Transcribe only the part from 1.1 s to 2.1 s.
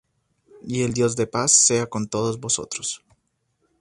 de paz sea con